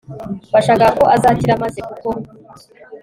[0.53, 2.09] washakaga ko azakira, maze kuko